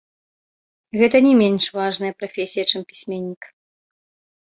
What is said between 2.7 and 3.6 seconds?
чым пісьменнік.